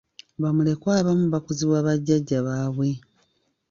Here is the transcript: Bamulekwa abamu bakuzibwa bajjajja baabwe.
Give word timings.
Bamulekwa 0.41 0.91
abamu 1.01 1.25
bakuzibwa 1.33 1.77
bajjajja 1.87 2.37
baabwe. 2.47 2.89